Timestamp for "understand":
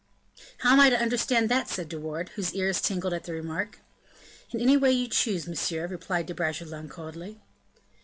0.99-1.47